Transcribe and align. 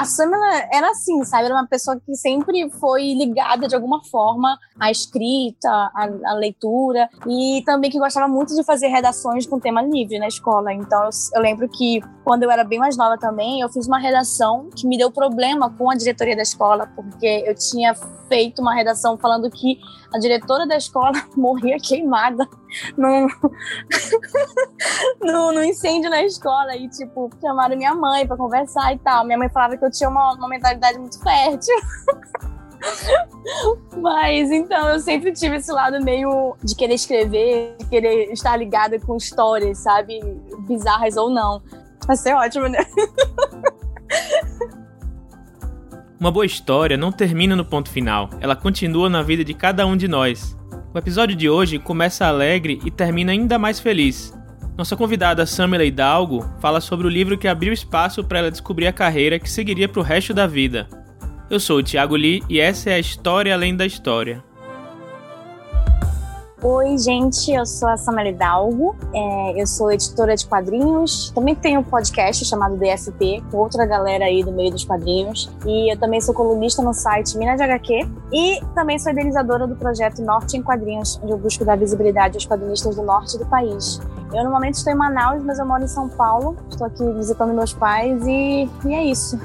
a 0.00 0.04
Samela 0.06 0.64
era 0.72 0.90
assim, 0.90 1.22
sabe? 1.24 1.44
Era 1.44 1.54
uma 1.54 1.66
pessoa 1.66 2.00
que 2.00 2.14
sempre 2.14 2.70
foi 2.80 3.12
ligada 3.12 3.68
de 3.68 3.74
alguma 3.74 4.02
forma 4.04 4.58
à 4.78 4.90
escrita, 4.90 5.68
à, 5.68 6.08
à 6.24 6.32
leitura, 6.32 7.06
e 7.28 7.62
também 7.66 7.90
que 7.90 7.98
gostava 7.98 8.26
muito 8.26 8.54
de 8.54 8.64
fazer 8.64 8.88
redações 8.88 9.46
com 9.46 9.60
tema 9.60 9.82
livre 9.82 10.18
na 10.18 10.26
escola. 10.26 10.72
Então 10.72 11.04
eu, 11.04 11.10
eu 11.34 11.42
lembro 11.42 11.68
que 11.68 12.00
quando 12.24 12.44
eu 12.44 12.50
era 12.50 12.64
bem 12.64 12.78
mais 12.78 12.96
nova 12.96 13.18
também, 13.18 13.60
eu 13.60 13.68
fiz 13.68 13.86
uma 13.86 13.98
redação 13.98 14.70
que 14.74 14.86
me 14.86 14.96
deu 14.96 15.10
problema 15.10 15.68
com 15.68 15.90
a 15.90 15.94
diretoria 15.94 16.34
da 16.34 16.42
escola, 16.42 16.90
porque 16.96 17.44
eu 17.46 17.54
tinha 17.54 17.94
feito 18.30 18.62
uma 18.62 18.72
redação 18.72 19.18
falando 19.18 19.50
que 19.50 19.80
a 20.14 20.18
diretora 20.18 20.66
da 20.66 20.76
escola 20.76 21.12
morria 21.36 21.76
queimada 21.78 22.48
num, 22.96 23.26
incêndio 25.64 26.08
na 26.08 26.22
escola 26.22 26.76
e, 26.76 26.88
tipo, 26.88 27.28
chamaram 27.40 27.76
minha 27.76 27.94
mãe 27.94 28.26
para 28.26 28.36
conversar 28.36 28.94
e 28.94 28.98
tal. 28.98 29.24
Minha 29.24 29.38
mãe 29.38 29.48
falava 29.48 29.76
que 29.76 29.84
eu 29.84 29.89
tinha 29.90 30.08
uma, 30.08 30.34
uma 30.34 30.48
mentalidade 30.48 30.98
muito 30.98 31.20
fértil. 31.22 31.74
Mas 34.00 34.50
então 34.50 34.88
eu 34.88 35.00
sempre 35.00 35.32
tive 35.32 35.56
esse 35.56 35.72
lado 35.72 36.02
meio 36.02 36.56
de 36.62 36.74
querer 36.74 36.94
escrever, 36.94 37.76
de 37.78 37.86
querer 37.86 38.32
estar 38.32 38.56
ligada 38.56 38.98
com 38.98 39.16
histórias, 39.16 39.78
sabe? 39.78 40.20
Bizarras 40.60 41.16
ou 41.16 41.30
não. 41.30 41.62
Vai 42.06 42.16
ser 42.16 42.34
ótimo, 42.34 42.68
né? 42.68 42.84
Uma 46.18 46.30
boa 46.30 46.44
história 46.44 46.96
não 46.96 47.10
termina 47.10 47.56
no 47.56 47.64
ponto 47.64 47.90
final, 47.90 48.28
ela 48.40 48.54
continua 48.54 49.08
na 49.08 49.22
vida 49.22 49.42
de 49.42 49.54
cada 49.54 49.86
um 49.86 49.96
de 49.96 50.06
nós. 50.06 50.56
O 50.92 50.98
episódio 50.98 51.34
de 51.34 51.48
hoje 51.48 51.78
começa 51.78 52.26
alegre 52.26 52.78
e 52.84 52.90
termina 52.90 53.32
ainda 53.32 53.58
mais 53.58 53.80
feliz. 53.80 54.34
Nossa 54.80 54.96
convidada 54.96 55.44
Samela 55.44 55.84
Hidalgo 55.84 56.42
fala 56.58 56.80
sobre 56.80 57.06
o 57.06 57.10
livro 57.10 57.36
que 57.36 57.46
abriu 57.46 57.70
espaço 57.70 58.24
para 58.24 58.38
ela 58.38 58.50
descobrir 58.50 58.86
a 58.86 58.92
carreira 58.94 59.38
que 59.38 59.50
seguiria 59.50 59.86
para 59.86 60.00
o 60.00 60.02
resto 60.02 60.32
da 60.32 60.46
vida. 60.46 60.88
Eu 61.50 61.60
sou 61.60 61.80
o 61.80 61.82
Thiago 61.82 62.16
Lee 62.16 62.42
e 62.48 62.58
essa 62.58 62.88
é 62.88 62.94
a 62.94 62.98
História 62.98 63.52
Além 63.52 63.76
da 63.76 63.84
História. 63.84 64.42
Oi, 66.62 66.98
gente, 66.98 67.50
eu 67.50 67.64
sou 67.64 67.88
a 67.88 67.96
Samela 67.96 68.28
Hidalgo, 68.28 68.94
é, 69.14 69.62
eu 69.62 69.66
sou 69.66 69.90
editora 69.90 70.36
de 70.36 70.46
quadrinhos, 70.46 71.30
também 71.30 71.54
tenho 71.54 71.80
um 71.80 71.82
podcast 71.82 72.44
chamado 72.44 72.76
DFP, 72.76 73.42
com 73.50 73.56
outra 73.56 73.86
galera 73.86 74.26
aí 74.26 74.44
do 74.44 74.52
meio 74.52 74.70
dos 74.70 74.84
quadrinhos, 74.84 75.50
e 75.64 75.90
eu 75.90 75.98
também 75.98 76.20
sou 76.20 76.34
colunista 76.34 76.82
no 76.82 76.92
site 76.92 77.38
Minas 77.38 77.56
de 77.56 77.62
HQ, 77.62 78.06
e 78.30 78.60
também 78.74 78.98
sou 78.98 79.10
idealizadora 79.10 79.66
do 79.66 79.74
projeto 79.74 80.20
Norte 80.20 80.58
em 80.58 80.62
Quadrinhos, 80.62 81.18
onde 81.22 81.32
eu 81.32 81.38
busco 81.38 81.64
dar 81.64 81.78
visibilidade 81.78 82.36
aos 82.36 82.44
quadrinistas 82.44 82.94
do 82.94 83.02
norte 83.02 83.38
do 83.38 83.46
país. 83.46 83.98
Eu 84.30 84.42
normalmente 84.42 84.74
estou 84.74 84.92
em 84.92 84.96
Manaus, 84.96 85.42
mas 85.42 85.58
eu 85.58 85.64
moro 85.64 85.82
em 85.82 85.88
São 85.88 86.10
Paulo, 86.10 86.58
estou 86.68 86.86
aqui 86.86 87.10
visitando 87.14 87.54
meus 87.54 87.72
pais, 87.72 88.22
e, 88.26 88.68
e 88.84 88.94
é 88.94 89.02
isso. 89.02 89.40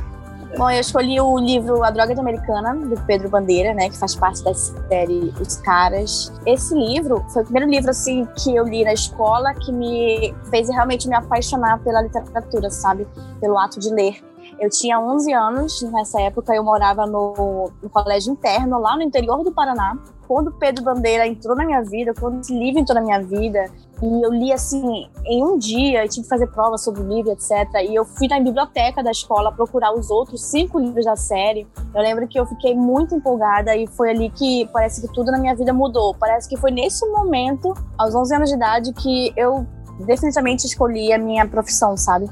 Bom, 0.57 0.69
eu 0.69 0.79
escolhi 0.79 1.19
o 1.19 1.37
livro 1.37 1.83
A 1.83 1.91
Droga 1.91 2.13
de 2.13 2.19
Americana, 2.21 2.73
do 2.73 2.95
Pedro 3.05 3.27
Bandeira, 3.27 3.73
né, 3.73 3.89
que 3.89 3.97
faz 3.97 4.15
parte 4.15 4.41
da 4.41 4.53
série 4.53 5.33
Os 5.41 5.57
Caras. 5.57 6.31
Esse 6.45 6.73
livro 6.73 7.25
foi 7.33 7.41
o 7.41 7.45
primeiro 7.45 7.69
livro, 7.69 7.89
assim, 7.89 8.25
que 8.37 8.55
eu 8.55 8.63
li 8.63 8.85
na 8.85 8.93
escola 8.93 9.53
que 9.53 9.69
me 9.69 10.33
fez 10.49 10.69
realmente 10.69 11.09
me 11.09 11.15
apaixonar 11.15 11.83
pela 11.83 12.01
literatura, 12.01 12.69
sabe? 12.69 13.05
Pelo 13.41 13.57
ato 13.57 13.81
de 13.81 13.93
ler. 13.93 14.23
Eu 14.57 14.69
tinha 14.69 14.97
11 14.97 15.33
anos, 15.33 15.81
nessa 15.91 16.21
época 16.21 16.55
eu 16.55 16.63
morava 16.63 17.05
no, 17.05 17.69
no 17.83 17.89
colégio 17.89 18.31
interno, 18.31 18.79
lá 18.79 18.95
no 18.95 19.03
interior 19.03 19.43
do 19.43 19.51
Paraná. 19.51 19.97
Quando 20.25 20.53
Pedro 20.53 20.85
Bandeira 20.85 21.27
entrou 21.27 21.53
na 21.53 21.65
minha 21.65 21.81
vida, 21.81 22.13
quando 22.17 22.39
esse 22.39 22.57
livro 22.57 22.79
entrou 22.79 22.95
na 22.95 23.01
minha 23.01 23.21
vida, 23.21 23.65
e 24.05 24.21
eu 24.21 24.31
li 24.31 24.53
assim 24.53 25.09
em 25.25 25.43
um 25.43 25.57
dia, 25.57 26.03
eu 26.03 26.09
tive 26.09 26.23
que 26.23 26.29
fazer 26.29 26.47
prova 26.47 26.77
sobre 26.77 27.01
o 27.01 27.07
livro, 27.07 27.31
etc. 27.31 27.51
E 27.89 27.95
eu 27.95 28.05
fui 28.05 28.27
na 28.27 28.39
biblioteca 28.39 29.01
da 29.03 29.11
escola 29.11 29.51
procurar 29.51 29.93
os 29.93 30.09
outros 30.09 30.43
cinco 30.43 30.79
livros 30.79 31.05
da 31.05 31.15
série. 31.15 31.67
Eu 31.93 32.01
lembro 32.01 32.27
que 32.27 32.39
eu 32.39 32.45
fiquei 32.45 32.75
muito 32.75 33.15
empolgada 33.15 33.75
e 33.75 33.87
foi 33.87 34.11
ali 34.11 34.29
que 34.29 34.69
parece 34.71 35.01
que 35.01 35.13
tudo 35.13 35.31
na 35.31 35.39
minha 35.39 35.55
vida 35.55 35.73
mudou. 35.73 36.13
Parece 36.13 36.47
que 36.47 36.57
foi 36.57 36.71
nesse 36.71 37.05
momento, 37.09 37.73
aos 37.97 38.13
11 38.13 38.35
anos 38.35 38.49
de 38.49 38.55
idade, 38.55 38.93
que 38.93 39.33
eu 39.35 39.65
definitivamente 39.99 40.65
escolhi 40.65 41.13
a 41.13 41.17
minha 41.17 41.47
profissão, 41.47 41.95
sabe? 41.95 42.29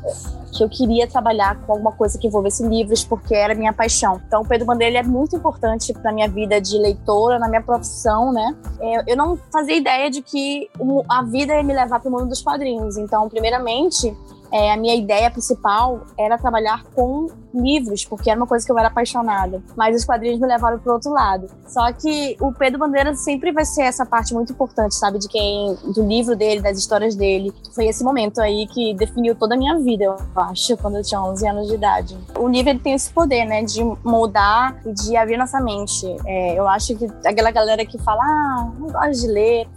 Que 0.56 0.64
eu 0.64 0.70
queria 0.70 1.08
trabalhar 1.08 1.60
com 1.62 1.72
alguma 1.72 1.92
coisa 1.92 2.18
que 2.18 2.28
envolvesse 2.28 2.68
livros, 2.68 3.04
porque 3.04 3.34
era 3.34 3.56
minha 3.56 3.74
paixão. 3.74 4.22
Então, 4.28 4.42
o 4.42 4.48
Pedro 4.48 4.66
Bandeira 4.66 5.00
é 5.00 5.04
muito 5.04 5.36
importante 5.36 5.94
para 5.94 6.12
minha 6.12 6.28
vida 6.28 6.60
de 6.60 6.78
leitora, 6.78 7.40
na 7.40 7.48
minha 7.48 7.62
profissão, 7.62 8.32
né? 8.32 8.56
É, 8.80 9.12
eu 9.12 9.18
não 9.18 9.38
fazia 9.52 9.76
ideia 9.76 10.10
de 10.10 10.22
que 10.22 10.70
a 11.10 11.24
vida 11.24 11.56
ia 11.56 11.64
me 11.64 11.74
levar 11.74 12.00
para 12.00 12.10
o 12.10 12.12
mundo 12.12 12.28
dos 12.28 12.42
quadrinhos. 12.42 12.98
Então, 12.98 13.28
primeiramente, 13.30 14.16
é, 14.52 14.72
a 14.72 14.78
minha 14.78 14.96
ideia 14.96 15.32
principal 15.32 16.02
era 16.18 16.38
trabalhar 16.38 16.84
com 16.94 17.28
livros, 17.54 18.06
porque 18.06 18.30
era 18.30 18.40
uma 18.40 18.48
coisa 18.48 18.66
que 18.66 18.72
eu 18.72 18.78
era 18.78 18.88
apaixonada. 18.88 19.62
Mas 19.76 19.96
os 19.96 20.06
quadrinhos 20.06 20.40
me 20.40 20.48
levaram 20.48 20.80
para 20.80 20.94
outro 20.94 21.12
lado. 21.12 21.50
Só 21.68 21.92
que 21.94 22.36
o 22.40 22.52
Pedro 22.54 22.80
Bandeira 22.80 23.16
sempre 23.16 23.52
vai 23.52 23.66
ser 23.66 23.84
essa 23.84 24.06
parte 24.06 24.34
muito 24.34 24.54
importante, 24.54 24.96
sabe? 24.96 25.20
De 25.20 25.28
quem. 25.28 25.76
do 25.94 26.06
livro 26.06 26.36
dele, 26.36 26.62
das 26.62 26.78
histórias 26.78 27.16
dele. 27.16 27.54
Foi 27.74 27.86
esse 27.86 28.04
momento 28.04 28.42
aí 28.42 28.68
que 28.68 28.94
definiu 28.94 29.36
toda 29.36 29.56
a 29.56 29.58
minha 29.58 29.78
vida, 29.80 30.04
eu 30.04 30.16
acho, 30.36 30.78
quando 30.78 30.98
eu 30.98 31.04
tinha 31.04 31.22
11 31.22 31.48
anos 31.48 31.68
de 31.68 31.76
idade. 31.76 32.18
O 32.38 32.48
livro 32.48 32.70
ele 32.70 32.80
tem 32.80 32.94
esse 32.94 33.12
poder, 33.12 33.46
né? 33.46 33.64
De 33.64 33.84
moldar 34.04 34.80
e 34.86 34.94
de 34.94 35.16
abrir 35.16 35.38
nossa 35.38 35.60
mente. 35.62 36.06
É, 36.26 36.58
eu 36.58 36.68
acho 36.68 36.96
que 36.96 37.06
aquela 37.26 37.52
galera 37.52 37.86
que 37.86 37.98
fala, 38.00 38.22
ah, 38.24 38.72
não 38.80 38.90
gosto 38.90 39.22
de 39.22 39.28
ler 39.28 39.68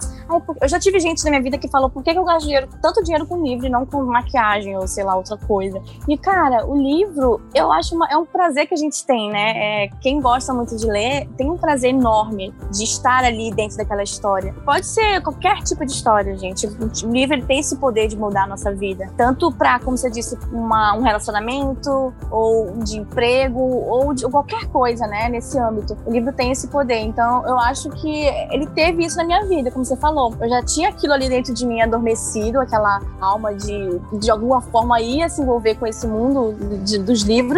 eu 0.61 0.69
já 0.69 0.79
tive 0.79 0.99
gente 0.99 1.23
na 1.25 1.31
minha 1.31 1.43
vida 1.43 1.57
que 1.57 1.69
falou 1.69 1.89
por 1.89 2.03
que, 2.03 2.11
eu 2.11 2.25
gasto 2.25 2.47
dinheiro, 2.47 2.69
tanto 2.83 3.03
dinheiro 3.03 3.27
com 3.27 3.43
livro 3.43 3.67
e 3.67 3.71
não 3.71 3.87
com 3.87 4.03
maquiagem 4.03 4.77
ou 4.77 4.87
sei 4.87 5.05
lá, 5.05 5.15
outra 5.15 5.37
coisa. 5.37 5.81
E, 6.09 6.19
cara, 6.19 6.67
o 6.67 6.77
livro, 6.77 7.41
eu 7.55 7.66
acho 7.73 7.95
uma, 7.95 8.07
é 8.09 8.17
um 8.17 8.25
prazer 8.25 8.67
que 8.67 8.75
a 8.75 8.77
gente 8.77 9.05
tem, 9.05 9.31
né? 9.31 9.85
É, 9.85 9.89
quem 10.01 10.21
gosta 10.21 10.53
muito 10.53 10.77
de 10.77 10.87
ler 10.87 11.29
tem 11.37 11.51
um 11.51 11.57
prazer 11.57 11.91
enorme 11.91 12.55
de 12.71 12.85
estar 12.85 13.25
ali 13.25 13.51
dentro 13.53 13.77
daquela 13.77 14.03
história. 14.03 14.55
Pode 14.65 14.87
ser 14.87 15.21
qualquer 15.23 15.63
tipo 15.63 15.85
de 15.85 15.93
história, 15.93 16.37
gente. 16.37 16.67
O 16.67 17.11
livro 17.11 17.45
tem 17.47 17.61
esse 17.61 17.77
poder 17.77 18.09
de 18.09 18.17
mudar 18.17 18.45
a 18.45 18.47
nossa 18.47 18.73
vida. 18.75 19.11
Tanto 19.17 19.51
pra, 19.53 19.79
como 19.81 19.97
você 19.97 20.11
disse, 20.11 20.39
uma, 20.53 20.95
um 20.95 21.03
relacionamento, 21.03 22.13
ou 22.31 22.73
de 22.79 22.99
emprego, 22.99 23.61
ou 23.61 24.13
de 24.13 24.25
ou 24.25 24.31
qualquer 24.31 24.67
coisa, 24.67 25.07
né? 25.07 25.29
Nesse 25.29 25.59
âmbito. 25.59 25.97
O 26.05 26.11
livro 26.11 26.33
tem 26.33 26.51
esse 26.51 26.69
poder. 26.69 26.99
Então, 27.01 27.47
eu 27.47 27.59
acho 27.59 27.91
que 27.91 28.25
ele 28.51 28.67
teve 28.67 29.05
isso 29.05 29.17
na 29.17 29.25
minha 29.25 29.45
vida, 29.47 29.71
como 29.71 29.85
você 29.85 29.97
falou. 29.97 30.35
Eu 30.41 30.49
já 30.49 30.63
tinha 30.63 30.89
aquilo 30.89 31.13
ali 31.13 31.29
dentro 31.29 31.55
de 31.55 31.67
mim 31.67 31.81
adormecido, 31.81 32.61
aquela 32.61 33.01
alma 33.21 33.55
de, 33.55 34.01
de 34.19 34.31
alguma 34.31 34.61
forma, 34.61 35.01
ia 35.01 35.29
se 35.29 35.41
envolver 35.41 35.77
com 35.77 35.87
esse 35.87 36.07
mundo 36.07 36.55
de, 36.85 36.99
dos 36.99 37.23
livros. 37.23 37.56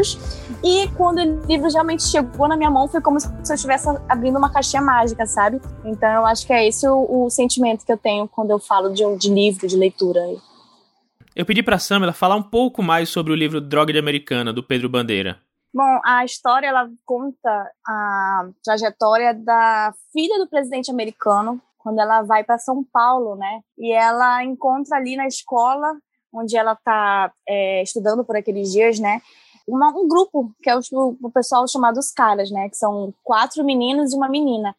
E 0.62 0.88
quando 0.96 1.18
o 1.18 1.46
livro 1.46 1.70
realmente 1.70 2.02
chegou 2.02 2.48
na 2.48 2.56
minha 2.56 2.70
mão, 2.70 2.88
foi 2.88 3.00
como 3.00 3.18
se 3.20 3.28
eu 3.28 3.54
estivesse 3.54 3.88
abrindo 4.08 4.38
uma 4.38 4.52
caixinha 4.52 4.82
mágica, 4.82 5.26
sabe? 5.26 5.60
Então 5.84 6.08
eu 6.08 6.26
acho 6.26 6.46
que 6.46 6.52
é 6.52 6.66
esse 6.66 6.86
o, 6.88 7.24
o 7.24 7.30
sentimento 7.30 7.84
que 7.84 7.92
eu 7.92 7.98
tenho 7.98 8.28
quando 8.28 8.50
eu 8.50 8.58
falo 8.58 8.90
de, 8.90 9.04
de 9.16 9.32
livro, 9.32 9.66
de 9.66 9.76
leitura. 9.76 10.20
Eu 11.34 11.46
pedi 11.46 11.62
para 11.62 11.78
Samela 11.78 12.12
falar 12.12 12.36
um 12.36 12.42
pouco 12.42 12.82
mais 12.82 13.08
sobre 13.08 13.32
o 13.32 13.36
livro 13.36 13.60
Droga 13.60 13.92
de 13.92 13.98
Americana, 13.98 14.52
do 14.52 14.62
Pedro 14.62 14.88
Bandeira. 14.88 15.38
Bom, 15.72 16.00
a 16.04 16.24
história 16.24 16.66
ela 16.66 16.88
conta 17.04 17.70
a 17.86 18.48
trajetória 18.64 19.34
da 19.34 19.92
filha 20.12 20.38
do 20.38 20.48
presidente 20.48 20.90
americano, 20.90 21.60
quando 21.78 22.00
ela 22.00 22.22
vai 22.22 22.42
para 22.42 22.58
São 22.58 22.82
Paulo, 22.82 23.36
né? 23.36 23.60
E 23.78 23.92
ela 23.92 24.42
encontra 24.42 24.96
ali 24.96 25.14
na 25.14 25.26
escola 25.26 25.94
onde 26.32 26.56
ela 26.56 26.72
está 26.72 27.32
é, 27.48 27.82
estudando 27.82 28.24
por 28.24 28.36
aqueles 28.36 28.70
dias, 28.70 28.98
né? 28.98 29.20
Uma, 29.68 29.90
um 29.90 30.08
grupo 30.08 30.50
que 30.62 30.70
é 30.70 30.76
o, 30.76 30.80
o 31.22 31.30
pessoal 31.30 31.68
chamado 31.68 31.98
os 31.98 32.10
caras, 32.10 32.50
né? 32.50 32.68
Que 32.68 32.76
são 32.76 33.12
quatro 33.22 33.64
meninos 33.64 34.12
e 34.12 34.16
uma 34.16 34.28
menina. 34.28 34.74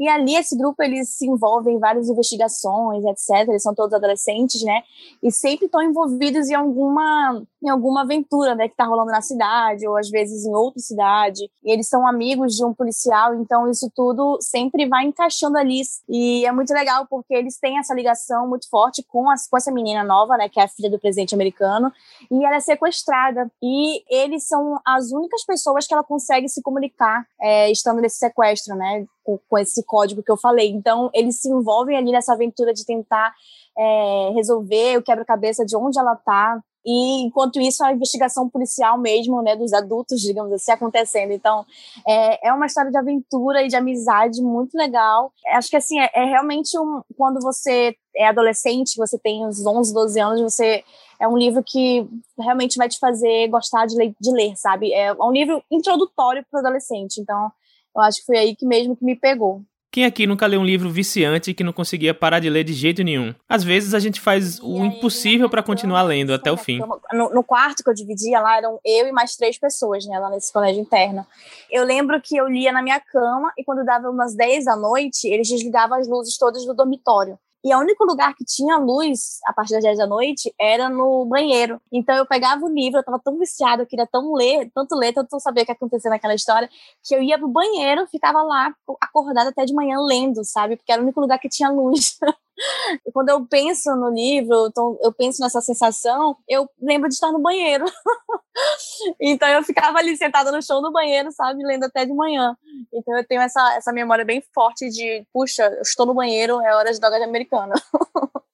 E 0.00 0.08
ali 0.08 0.34
esse 0.34 0.56
grupo 0.56 0.82
eles 0.82 1.10
se 1.10 1.26
envolvem 1.26 1.76
em 1.76 1.78
várias 1.78 2.08
investigações, 2.08 3.04
etc. 3.04 3.46
Eles 3.48 3.62
são 3.62 3.74
todos 3.74 3.92
adolescentes, 3.92 4.62
né? 4.64 4.82
E 5.22 5.30
sempre 5.30 5.66
estão 5.66 5.82
envolvidos 5.82 6.48
em 6.48 6.54
alguma 6.54 7.42
em 7.62 7.68
alguma 7.68 8.02
aventura, 8.02 8.54
né, 8.54 8.68
que 8.68 8.74
tá 8.74 8.86
rolando 8.86 9.10
na 9.10 9.20
cidade 9.20 9.86
ou 9.86 9.94
às 9.94 10.08
vezes 10.08 10.46
em 10.46 10.54
outra 10.54 10.80
cidade. 10.80 11.50
E 11.62 11.70
eles 11.70 11.88
são 11.88 12.06
amigos 12.06 12.56
de 12.56 12.64
um 12.64 12.72
policial, 12.72 13.34
então 13.34 13.70
isso 13.70 13.90
tudo 13.94 14.38
sempre 14.40 14.88
vai 14.88 15.04
encaixando 15.04 15.58
ali. 15.58 15.82
E 16.08 16.46
é 16.46 16.52
muito 16.52 16.72
legal 16.72 17.06
porque 17.08 17.34
eles 17.34 17.58
têm 17.58 17.78
essa 17.78 17.92
ligação 17.92 18.48
muito 18.48 18.66
forte 18.70 19.04
com, 19.06 19.28
as, 19.28 19.46
com 19.46 19.58
essa 19.58 19.70
menina 19.70 20.02
nova, 20.02 20.38
né, 20.38 20.48
que 20.48 20.58
é 20.58 20.64
a 20.64 20.68
filha 20.68 20.90
do 20.90 20.98
presidente 20.98 21.34
americano, 21.34 21.92
e 22.30 22.44
ela 22.44 22.56
é 22.56 22.60
sequestrada. 22.60 23.50
E 23.62 24.02
eles 24.08 24.46
são 24.46 24.80
as 24.86 25.12
únicas 25.12 25.44
pessoas 25.44 25.86
que 25.86 25.92
ela 25.92 26.02
consegue 26.02 26.48
se 26.48 26.62
comunicar 26.62 27.26
é, 27.38 27.70
estando 27.70 28.00
nesse 28.00 28.16
sequestro, 28.16 28.74
né? 28.74 29.04
Com, 29.24 29.58
esse 29.58 29.84
código 29.84 30.22
que 30.22 30.30
eu 30.30 30.36
falei. 30.36 30.70
Então, 30.70 31.10
eles 31.12 31.40
se 31.40 31.48
envolvem 31.48 31.96
ali 31.96 32.12
nessa 32.12 32.32
aventura 32.32 32.72
de 32.72 32.84
tentar 32.84 33.34
é, 33.76 34.30
resolver 34.34 34.98
o 34.98 35.02
quebra-cabeça 35.02 35.64
de 35.64 35.76
onde 35.76 35.98
ela 35.98 36.16
tá. 36.16 36.60
e 36.84 37.22
enquanto 37.22 37.60
isso 37.60 37.84
a 37.84 37.92
investigação 37.92 38.48
policial 38.48 38.98
mesmo, 38.98 39.42
né, 39.42 39.54
dos 39.54 39.72
adultos, 39.72 40.20
digamos 40.20 40.52
assim, 40.52 40.72
acontecendo. 40.72 41.32
Então, 41.32 41.64
é, 42.06 42.48
é 42.48 42.52
uma 42.52 42.66
história 42.66 42.90
de 42.90 42.96
aventura 42.96 43.62
e 43.62 43.68
de 43.68 43.76
amizade 43.76 44.42
muito 44.42 44.76
legal. 44.76 45.32
Acho 45.48 45.70
que 45.70 45.76
assim, 45.76 46.00
é, 46.00 46.10
é 46.14 46.24
realmente 46.24 46.78
um, 46.78 47.02
quando 47.16 47.40
você 47.40 47.94
é 48.16 48.28
adolescente, 48.28 48.96
você 48.96 49.18
tem 49.18 49.46
uns 49.46 49.64
11, 49.64 49.94
12 49.94 50.20
anos, 50.20 50.40
você 50.40 50.82
é 51.20 51.28
um 51.28 51.36
livro 51.36 51.62
que 51.64 52.08
realmente 52.38 52.78
vai 52.78 52.88
te 52.88 52.98
fazer 52.98 53.48
gostar 53.48 53.86
de 53.86 53.94
ler, 53.94 54.14
de 54.18 54.32
ler 54.32 54.56
sabe? 54.56 54.92
É 54.92 55.12
um 55.12 55.30
livro 55.30 55.62
introdutório 55.70 56.44
para 56.50 56.58
o 56.58 56.60
adolescente. 56.60 57.20
Então, 57.20 57.52
eu 57.94 58.02
acho 58.02 58.20
que 58.20 58.26
foi 58.26 58.38
aí 58.38 58.56
que 58.56 58.66
mesmo 58.66 58.96
que 58.96 59.04
me 59.04 59.16
pegou. 59.16 59.62
Quem 59.92 60.04
aqui 60.04 60.24
nunca 60.24 60.46
leu 60.46 60.60
um 60.60 60.64
livro 60.64 60.88
viciante 60.88 61.52
que 61.52 61.64
não 61.64 61.72
conseguia 61.72 62.14
parar 62.14 62.38
de 62.38 62.48
ler 62.48 62.62
de 62.62 62.72
jeito 62.72 63.02
nenhum? 63.02 63.34
Às 63.48 63.64
vezes 63.64 63.92
a 63.92 63.98
gente 63.98 64.20
faz 64.20 64.60
o 64.60 64.84
impossível 64.84 65.50
para 65.50 65.64
continuar 65.64 66.02
lendo 66.02 66.32
até 66.32 66.50
o 66.52 66.56
fim. 66.56 66.78
No, 67.12 67.30
no, 67.30 67.42
quarto 67.42 67.82
que 67.82 67.90
eu 67.90 67.94
dividia 67.94 68.40
lá 68.40 68.56
eram 68.56 68.78
eu 68.84 69.08
e 69.08 69.12
mais 69.12 69.34
três 69.34 69.58
pessoas, 69.58 70.06
né, 70.06 70.16
lá 70.16 70.30
nesse 70.30 70.52
colégio 70.52 70.80
interno. 70.80 71.26
Eu 71.68 71.84
lembro 71.84 72.20
que 72.20 72.36
eu 72.36 72.46
lia 72.46 72.70
na 72.70 72.82
minha 72.82 73.00
cama 73.00 73.52
e 73.58 73.64
quando 73.64 73.84
dava 73.84 74.08
umas 74.08 74.32
10 74.32 74.66
da 74.66 74.76
noite, 74.76 75.26
eles 75.26 75.48
desligavam 75.48 75.98
as 75.98 76.06
luzes 76.06 76.38
todas 76.38 76.64
do 76.64 76.72
dormitório. 76.72 77.36
E 77.62 77.74
o 77.74 77.78
único 77.78 78.04
lugar 78.04 78.34
que 78.34 78.44
tinha 78.44 78.78
luz 78.78 79.38
a 79.46 79.52
partir 79.52 79.74
das 79.74 79.84
10 79.84 79.98
da 79.98 80.06
noite 80.06 80.52
era 80.58 80.88
no 80.88 81.26
banheiro. 81.26 81.80
Então 81.92 82.16
eu 82.16 82.24
pegava 82.24 82.64
o 82.64 82.72
livro, 82.72 82.98
eu 82.98 83.04
tava 83.04 83.20
tão 83.22 83.38
viciada, 83.38 83.82
eu 83.82 83.86
queria 83.86 84.06
tão 84.06 84.32
ler, 84.32 84.70
tanto 84.74 84.96
ler, 84.96 85.12
tanto 85.12 85.38
saber 85.40 85.62
o 85.62 85.66
que 85.66 85.72
acontecia 85.72 86.10
naquela 86.10 86.34
história, 86.34 86.70
que 87.04 87.14
eu 87.14 87.22
ia 87.22 87.38
pro 87.38 87.48
banheiro, 87.48 88.06
ficava 88.06 88.42
lá 88.42 88.74
acordada 89.00 89.50
até 89.50 89.64
de 89.66 89.74
manhã 89.74 89.98
lendo, 90.00 90.42
sabe? 90.44 90.76
Porque 90.76 90.90
era 90.90 91.02
o 91.02 91.04
único 91.04 91.20
lugar 91.20 91.38
que 91.38 91.48
tinha 91.50 91.70
luz. 91.70 92.18
Quando 93.12 93.30
eu 93.30 93.46
penso 93.46 93.94
no 93.96 94.10
livro, 94.10 94.66
então 94.68 94.98
eu 95.02 95.12
penso 95.12 95.42
nessa 95.42 95.60
sensação, 95.60 96.36
eu 96.48 96.68
lembro 96.80 97.08
de 97.08 97.14
estar 97.14 97.32
no 97.32 97.38
banheiro. 97.38 97.84
então 99.20 99.48
eu 99.48 99.62
ficava 99.62 99.98
ali 99.98 100.16
sentada 100.16 100.52
no 100.52 100.62
chão 100.62 100.82
do 100.82 100.92
banheiro, 100.92 101.30
sabe, 101.32 101.62
lendo 101.64 101.84
até 101.84 102.04
de 102.04 102.12
manhã. 102.12 102.56
Então 102.92 103.16
eu 103.16 103.24
tenho 103.24 103.40
essa, 103.40 103.76
essa 103.76 103.92
memória 103.92 104.24
bem 104.24 104.42
forte 104.52 104.88
de, 104.88 105.24
puxa, 105.32 105.64
eu 105.64 105.82
estou 105.82 106.06
no 106.06 106.14
banheiro, 106.14 106.60
é 106.60 106.74
hora 106.74 106.92
de 106.92 106.98
droga 106.98 107.18
de 107.18 107.24
americana. 107.24 107.74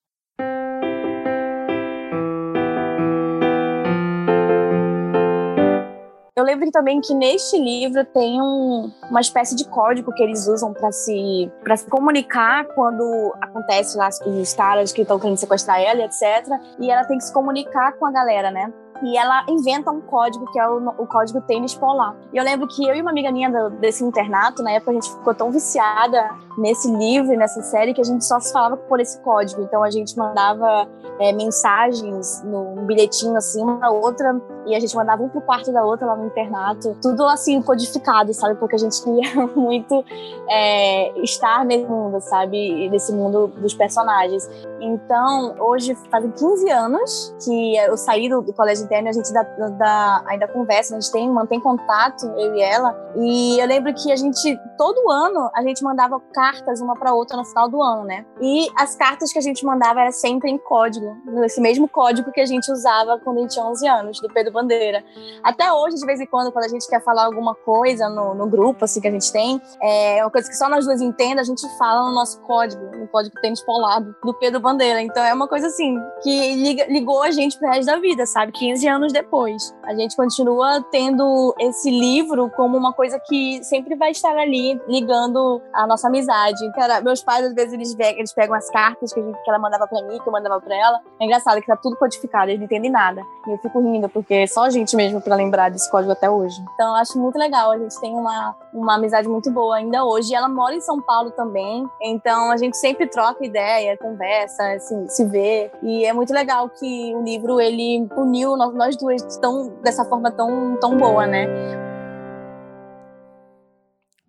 Eu 6.38 6.44
lembro 6.44 6.70
também 6.70 7.00
que 7.00 7.14
neste 7.14 7.58
livro 7.58 8.04
tem 8.04 8.42
um, 8.42 8.92
uma 9.08 9.22
espécie 9.22 9.56
de 9.56 9.66
código 9.70 10.12
que 10.12 10.22
eles 10.22 10.46
usam 10.46 10.74
para 10.74 10.92
se, 10.92 11.50
pra 11.64 11.74
se 11.78 11.88
comunicar 11.88 12.66
quando 12.74 13.34
acontece 13.40 13.96
lá 13.96 14.10
os 14.26 14.52
caras 14.52 14.92
que 14.92 15.00
estão 15.00 15.18
querendo 15.18 15.38
sequestrar 15.38 15.80
ela, 15.80 16.04
etc. 16.04 16.46
E 16.78 16.90
ela 16.90 17.06
tem 17.06 17.16
que 17.16 17.24
se 17.24 17.32
comunicar 17.32 17.94
com 17.94 18.04
a 18.04 18.12
galera, 18.12 18.50
né? 18.50 18.70
E 19.02 19.16
ela 19.16 19.44
inventa 19.48 19.90
um 19.90 20.00
código 20.00 20.50
que 20.52 20.58
é 20.58 20.68
o, 20.68 20.78
o, 20.98 21.06
código 21.06 21.40
tênis 21.42 21.74
polar. 21.74 22.16
E 22.32 22.36
eu 22.36 22.44
lembro 22.44 22.66
que 22.68 22.86
eu 22.86 22.94
e 22.94 23.00
uma 23.00 23.10
amiga 23.10 23.30
minha 23.30 23.50
do, 23.50 23.76
desse 23.76 24.04
internato, 24.04 24.62
na 24.62 24.72
época 24.72 24.90
a 24.90 24.94
gente 24.94 25.10
ficou 25.10 25.34
tão 25.34 25.50
viciada 25.50 26.30
nesse 26.58 26.90
livro 26.90 27.36
nessa 27.36 27.62
série 27.62 27.92
que 27.92 28.00
a 28.00 28.04
gente 28.04 28.24
só 28.24 28.40
se 28.40 28.52
falava 28.52 28.76
por 28.76 29.00
esse 29.00 29.20
código. 29.20 29.62
Então 29.62 29.82
a 29.82 29.90
gente 29.90 30.16
mandava 30.16 30.88
é, 31.18 31.32
mensagens 31.32 32.42
no 32.44 32.76
um 32.76 32.86
bilhetinho 32.86 33.36
assim 33.36 33.62
uma 33.62 33.76
pra 33.78 33.90
outra 33.90 34.40
e 34.66 34.74
a 34.74 34.80
gente 34.80 34.94
mandava 34.96 35.22
um 35.22 35.28
pro 35.28 35.40
quarto 35.40 35.72
da 35.72 35.84
outra 35.84 36.06
lá 36.06 36.16
no 36.16 36.26
internato. 36.26 36.96
Tudo 37.00 37.24
assim 37.26 37.60
codificado, 37.62 38.32
sabe? 38.32 38.54
Porque 38.56 38.76
a 38.76 38.78
gente 38.78 39.02
queria 39.02 39.46
muito 39.54 40.04
é, 40.48 41.18
estar 41.20 41.64
nesse 41.64 41.86
mundo, 41.86 42.20
sabe? 42.20 42.88
Nesse 42.88 43.12
mundo 43.12 43.48
dos 43.48 43.74
personagens. 43.74 44.48
Então, 44.80 45.54
hoje 45.58 45.94
fazem 46.10 46.30
15 46.30 46.70
anos 46.70 47.34
que 47.44 47.76
eu 47.76 47.96
saí 47.96 48.28
do, 48.28 48.42
do 48.42 48.52
colégio 48.52 48.84
interno, 48.84 49.08
a 49.08 49.12
gente 49.12 49.32
dá, 49.32 49.42
dá, 49.42 50.24
ainda 50.26 50.46
conversa, 50.48 50.96
a 50.96 51.00
gente 51.00 51.10
tem, 51.10 51.30
mantém 51.30 51.60
contato, 51.60 52.26
eu 52.36 52.54
e 52.54 52.62
ela. 52.62 52.94
E 53.16 53.58
eu 53.58 53.66
lembro 53.66 53.92
que 53.94 54.12
a 54.12 54.16
gente, 54.16 54.58
todo 54.76 55.10
ano, 55.10 55.50
a 55.54 55.62
gente 55.62 55.82
mandava 55.82 56.20
cartas 56.32 56.80
uma 56.80 56.94
para 56.94 57.14
outra 57.14 57.36
no 57.36 57.44
final 57.44 57.68
do 57.68 57.82
ano, 57.82 58.04
né? 58.04 58.24
E 58.40 58.68
as 58.76 58.94
cartas 58.94 59.32
que 59.32 59.38
a 59.38 59.42
gente 59.42 59.64
mandava 59.64 60.00
era 60.00 60.12
sempre 60.12 60.50
em 60.50 60.58
código, 60.58 61.16
nesse 61.26 61.60
mesmo 61.60 61.88
código 61.88 62.30
que 62.32 62.40
a 62.40 62.46
gente 62.46 62.70
usava 62.70 63.18
quando 63.18 63.38
a 63.38 63.40
gente 63.42 63.52
tinha 63.52 63.64
11 63.64 63.88
anos, 63.88 64.20
do 64.20 64.28
Pedro 64.28 64.52
Bandeira. 64.52 65.02
Até 65.42 65.72
hoje, 65.72 65.96
de 65.96 66.06
vez 66.06 66.20
em 66.20 66.26
quando, 66.26 66.52
quando 66.52 66.64
a 66.64 66.68
gente 66.68 66.86
quer 66.86 67.02
falar 67.02 67.24
alguma 67.24 67.54
coisa 67.54 68.08
no, 68.08 68.34
no 68.34 68.46
grupo, 68.46 68.84
assim, 68.84 69.00
que 69.00 69.08
a 69.08 69.10
gente 69.10 69.32
tem, 69.32 69.60
é 69.80 70.22
uma 70.22 70.30
coisa 70.30 70.48
que 70.48 70.56
só 70.56 70.68
nós 70.68 70.84
duas 70.84 71.00
entendem, 71.00 71.40
a 71.40 71.44
gente 71.44 71.66
fala 71.78 72.08
no 72.08 72.14
nosso 72.14 72.40
código, 72.42 72.84
no 73.06 73.08
código 73.08 73.40
tênis 73.40 73.62
polado, 73.62 74.14
do 74.22 74.34
Pedro 74.34 74.60
Bandeira. 74.60 75.00
Então 75.00 75.24
é 75.24 75.32
uma 75.32 75.48
coisa 75.48 75.68
assim, 75.68 75.96
que 76.22 76.84
ligou 76.88 77.22
a 77.22 77.30
gente 77.30 77.58
pro 77.58 77.68
resto 77.68 77.86
da 77.86 77.96
vida, 77.96 78.26
sabe? 78.26 78.52
15 78.52 78.88
anos 78.88 79.12
depois. 79.12 79.74
A 79.84 79.94
gente 79.94 80.16
continua 80.16 80.82
tendo 80.90 81.54
esse 81.58 81.90
livro 81.90 82.50
como 82.50 82.76
uma 82.76 82.92
coisa 82.92 83.18
que 83.26 83.62
sempre 83.64 83.94
vai 83.94 84.10
estar 84.10 84.36
ali 84.36 84.80
ligando 84.88 85.62
a 85.72 85.86
nossa 85.86 86.08
amizade. 86.08 86.58
Cara, 86.72 87.00
meus 87.00 87.22
pais, 87.22 87.46
às 87.46 87.54
vezes, 87.54 87.72
eles, 87.72 87.96
eles 87.98 88.32
pegam 88.32 88.54
as 88.54 88.68
cartas 88.70 89.12
que, 89.12 89.22
gente, 89.22 89.42
que 89.42 89.50
ela 89.50 89.58
mandava 89.58 89.86
pra 89.86 90.02
mim, 90.02 90.18
que 90.18 90.28
eu 90.28 90.32
mandava 90.32 90.60
pra 90.60 90.74
ela. 90.74 91.00
É 91.20 91.24
engraçado 91.24 91.60
que 91.60 91.66
tá 91.66 91.76
tudo 91.76 91.96
codificado, 91.96 92.50
eles 92.50 92.58
não 92.58 92.66
entendem 92.66 92.90
nada. 92.90 93.22
E 93.46 93.50
eu 93.52 93.58
fico 93.58 93.80
rindo, 93.80 94.08
porque 94.08 94.34
é 94.34 94.46
só 94.46 94.64
a 94.64 94.70
gente 94.70 94.96
mesmo 94.96 95.20
pra 95.20 95.36
lembrar 95.36 95.70
desse 95.70 95.90
código 95.90 96.12
até 96.12 96.28
hoje. 96.28 96.56
Então 96.74 96.88
eu 96.88 96.96
acho 96.96 97.18
muito 97.18 97.38
legal. 97.38 97.70
A 97.70 97.78
gente 97.78 97.98
tem 98.00 98.14
uma, 98.14 98.54
uma 98.76 98.96
amizade 98.96 99.26
muito 99.28 99.50
boa 99.50 99.76
ainda 99.76 100.04
hoje. 100.04 100.34
Ela 100.34 100.48
mora 100.48 100.74
em 100.74 100.80
São 100.80 101.00
Paulo 101.00 101.30
também. 101.30 101.88
Então 102.02 102.50
a 102.50 102.56
gente 102.56 102.76
sempre 102.76 103.08
troca 103.08 103.44
ideia, 103.44 103.96
conversa, 103.96 104.74
assim, 104.74 105.08
se 105.08 105.24
vê. 105.24 105.70
E 105.82 106.04
é 106.04 106.12
muito 106.12 106.32
legal 106.32 106.68
que 106.68 107.14
o 107.14 107.22
livro, 107.22 107.60
ele 107.60 108.06
uniu 108.16 108.56
nós, 108.56 108.74
nós 108.74 108.96
duas 108.96 109.22
tão, 109.38 109.68
dessa 109.82 110.04
forma 110.04 110.30
tão, 110.30 110.76
tão 110.76 110.96
boa, 110.96 111.26
né? 111.26 111.46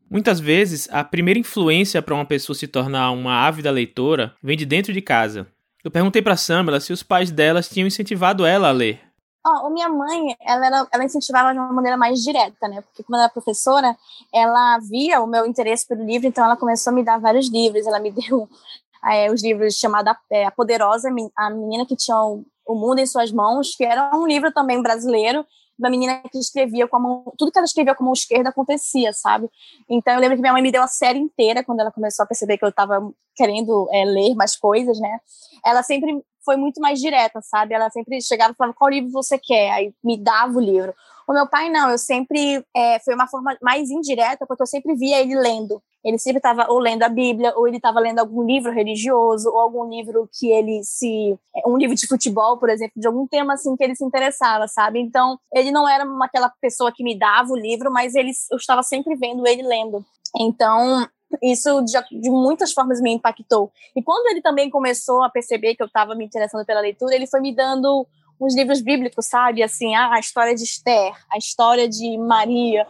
Muitas 0.09 0.39
vezes, 0.39 0.88
a 0.89 1.03
primeira 1.03 1.39
influência 1.39 2.01
para 2.01 2.15
uma 2.15 2.25
pessoa 2.25 2.55
se 2.55 2.65
tornar 2.65 3.11
uma 3.11 3.45
ávida 3.45 3.69
leitora 3.69 4.33
vem 4.41 4.55
de 4.55 4.65
dentro 4.65 4.94
de 4.94 5.01
casa. 5.01 5.47
Eu 5.83 5.91
perguntei 5.91 6.21
para 6.21 6.38
Samela 6.38 6.79
se 6.79 6.94
os 6.94 7.03
pais 7.03 7.29
delas 7.29 7.69
tinham 7.69 7.88
incentivado 7.88 8.45
ela 8.45 8.69
a 8.69 8.71
ler. 8.71 9.06
Oh, 9.49 9.69
minha 9.69 9.88
mãe, 9.88 10.35
ela, 10.41 10.65
era, 10.65 10.88
ela 10.91 11.05
incentivava 11.05 11.53
de 11.53 11.59
uma 11.59 11.71
maneira 11.71 11.95
mais 11.95 12.21
direta, 12.21 12.67
né? 12.67 12.81
Porque 12.81 13.01
quando 13.01 13.15
ela 13.15 13.23
era 13.23 13.31
professora, 13.31 13.95
ela 14.33 14.77
via 14.79 15.21
o 15.21 15.27
meu 15.27 15.45
interesse 15.45 15.88
pelo 15.88 16.03
livro, 16.03 16.27
então 16.27 16.44
ela 16.44 16.57
começou 16.57 16.91
a 16.91 16.94
me 16.94 17.03
dar 17.03 17.17
vários 17.17 17.49
livros. 17.49 17.88
Ela 17.88 17.99
me 17.99 18.11
deu 18.11 18.49
é, 19.05 19.31
os 19.31 19.41
livros 19.41 19.75
chamados 19.75 20.13
é, 20.29 20.45
A 20.45 20.51
Poderosa, 20.51 21.09
a 21.35 21.49
menina 21.49 21.85
que 21.85 21.95
tinha 21.95 22.17
o, 22.17 22.44
o 22.65 22.75
Mundo 22.75 22.99
em 22.99 23.05
Suas 23.05 23.31
Mãos, 23.31 23.73
que 23.75 23.85
era 23.85 24.13
um 24.13 24.27
livro 24.27 24.51
também 24.51 24.81
brasileiro, 24.81 25.45
da 25.79 25.89
menina 25.89 26.21
que 26.31 26.39
escrevia 26.39 26.88
com 26.88 26.97
a 26.97 26.99
mão, 26.99 27.33
tudo 27.38 27.51
que 27.51 27.57
ela 27.57 27.65
escrevia 27.65 27.94
com 27.94 28.03
a 28.03 28.05
mão 28.05 28.13
esquerda 28.13 28.49
acontecia, 28.49 29.13
sabe? 29.13 29.49
Então 29.88 30.13
eu 30.13 30.19
lembro 30.19 30.35
que 30.35 30.41
minha 30.41 30.53
mãe 30.53 30.61
me 30.61 30.71
deu 30.71 30.81
a 30.81 30.88
série 30.88 31.19
inteira 31.19 31.63
quando 31.63 31.79
ela 31.79 31.91
começou 31.91 32.23
a 32.23 32.27
perceber 32.27 32.57
que 32.57 32.65
eu 32.65 32.69
estava 32.69 33.13
querendo 33.35 33.88
é, 33.91 34.03
ler 34.03 34.33
mais 34.35 34.55
coisas, 34.55 34.99
né? 34.99 35.19
Ela 35.63 35.83
sempre 35.83 36.23
foi 36.47 36.56
muito 36.56 36.80
mais 36.80 36.97
direta, 36.99 37.42
sabe? 37.42 37.73
Ela 37.73 37.89
sempre 37.89 38.21
chegava 38.21 38.54
e 38.54 38.56
falava 38.56 38.73
qual 38.73 38.89
livro 38.89 39.11
você 39.11 39.37
quer, 39.37 39.69
aí 39.71 39.94
me 40.01 40.16
dava 40.18 40.57
o 40.57 40.61
livro. 40.61 40.94
O 41.27 41.33
meu 41.33 41.45
pai 41.45 41.69
não, 41.69 41.89
eu 41.92 41.97
sempre 41.97 42.63
é, 42.73 42.99
foi 42.99 43.13
uma 43.13 43.27
forma 43.27 43.57
mais 43.61 43.89
indireta 43.89 44.45
porque 44.47 44.63
eu 44.63 44.68
sempre 44.68 44.95
via 44.95 45.19
ele 45.19 45.35
lendo. 45.35 45.83
Ele 46.01 46.18
sempre 46.18 46.37
estava 46.37 46.71
ou 46.71 46.80
lendo 46.80 47.04
a 47.04 47.09
Bíblia, 47.09 47.54
ou 47.57 47.68
ele 47.68 47.75
estava 47.75 47.99
lendo 47.99 48.19
algum 48.19 48.45
livro 48.45 48.71
religioso, 48.71 49.49
ou 49.49 49.59
algum 49.59 49.89
livro 49.89 50.30
que 50.39 50.49
ele 50.49 50.81
se. 50.85 51.37
É, 51.54 51.68
um 51.68 51.75
livro 51.75 51.97
de 51.97 52.07
futebol, 52.07 52.57
por 52.57 52.69
exemplo, 52.69 52.94
de 52.95 53.06
algum 53.06 53.27
tema 53.27 53.56
assim 53.56 53.75
que 53.75 53.83
ele 53.83 53.94
se 53.94 54.06
interessava, 54.06 54.69
sabe? 54.69 55.01
Então, 55.01 55.37
ele 55.54 55.69
não 55.69 55.85
era 55.89 56.06
uma, 56.06 56.27
aquela 56.27 56.49
pessoa 56.61 56.94
que 56.95 57.04
me 57.04 57.19
dava 57.19 57.51
o 57.51 57.57
livro, 57.57 57.92
mas 57.92 58.16
ele, 58.16 58.31
eu 58.49 58.56
estava 58.56 58.81
sempre 58.83 59.18
vendo 59.18 59.45
ele 59.45 59.63
lendo. 59.63 60.06
Então, 60.39 61.06
isso 61.42 61.81
de, 61.81 61.94
de, 62.19 62.30
muitas 62.30 62.74
formas 62.74 63.02
me 63.02 63.14
impactou. 63.14 63.72
E 63.96 64.02
quando 64.02 64.28
ele 64.28 64.42
também 64.42 64.69
começou 64.69 65.24
a 65.24 65.30
perceber 65.30 65.76
que 65.76 65.84
eu 65.84 65.88
estava 65.88 66.16
me 66.16 66.26
interessando 66.26 66.66
pela 66.66 66.81
leitura, 66.81 67.16
ele 67.16 67.28
foi 67.28 67.42
me 67.42 67.54
dando 67.54 68.07
uns 68.40 68.56
livros 68.56 68.81
bíblicos, 68.81 69.26
sabe? 69.26 69.64
Assim, 69.64 69.96
ah, 69.96 70.14
a 70.14 70.19
história 70.19 70.56
de 70.56 70.64
Esther, 70.64 71.14
a 71.31 71.38
história 71.38 71.88
de 71.88 72.18
Maria. 72.18 72.88